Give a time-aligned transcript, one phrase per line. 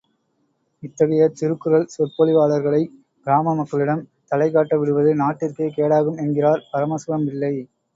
[0.83, 2.91] இத்தகைய திருக்குறள் சொற்பொழிவாளர்களைக்
[3.27, 7.55] கிராம மக்களிடம் தலைகாட்டவிடுவது நாட்டிற்கே கேடாகும் என்றார் பரமசிவம் பிள்ளை.